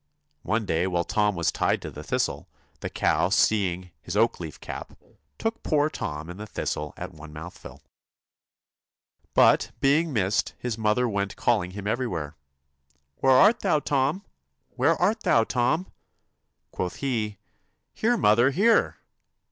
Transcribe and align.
One 0.41 0.65
day 0.65 0.87
whilst 0.87 1.09
Tom 1.09 1.35
was 1.35 1.51
tied 1.51 1.79
to 1.83 1.91
the 1.91 2.01
thistle, 2.03 2.49
the 2.79 2.89
cow 2.89 3.29
seeing 3.29 3.91
his 4.01 4.15
oakleaf 4.17 4.59
cap, 4.59 4.97
took 5.37 5.61
poor 5.61 5.91
Tom 5.91 6.27
and 6.27 6.39
the 6.39 6.47
thistle 6.47 6.95
at 6.97 7.13
one 7.13 7.31
mouthful. 7.31 7.83
But, 9.35 9.69
being 9.79 10.11
missed, 10.11 10.55
his 10.57 10.75
mother 10.75 11.07
went 11.07 11.35
Calling 11.35 11.69
him 11.77 11.85
everywhere, 11.85 12.35
'Where 13.17 13.33
art 13.33 13.59
thou, 13.59 13.79
Tom? 13.79 14.25
Where 14.69 14.95
art 14.95 15.19
thou, 15.21 15.43
Tom?' 15.43 15.91
Quoth 16.71 16.95
he,' 16.95 17.37
Here, 17.93 18.17
mother, 18.17 18.49
here 18.49 18.97